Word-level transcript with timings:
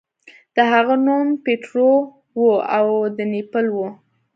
د 0.55 0.57
هغه 0.71 0.95
نوم 1.05 1.27
پیټرو 1.43 1.91
و 2.39 2.43
او 2.77 2.85
د 3.17 3.19
نیپل 3.33 3.65
و. 3.71 3.77